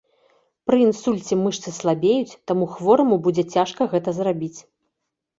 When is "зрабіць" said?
4.21-4.59